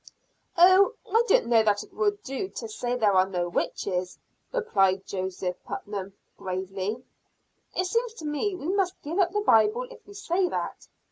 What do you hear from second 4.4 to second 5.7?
replied Joseph